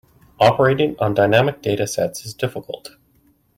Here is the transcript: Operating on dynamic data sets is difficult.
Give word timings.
Operating 0.39 0.95
on 0.97 1.13
dynamic 1.13 1.61
data 1.61 1.85
sets 1.85 2.25
is 2.25 2.33
difficult. 2.33 2.95